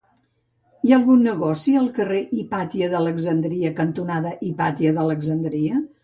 Hi 0.85 0.93
ha 0.93 0.97
algun 0.99 1.19
negoci 1.25 1.73
al 1.81 1.89
carrer 1.97 2.21
Hipàtia 2.37 2.87
d'Alexandria 2.93 3.71
cantonada 3.81 4.31
Hipàtia 4.47 4.95
d'Alexandria? 4.97 5.83